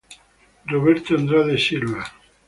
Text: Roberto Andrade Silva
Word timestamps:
Roberto 0.67 1.13
Andrade 1.13 1.59
Silva 1.59 2.01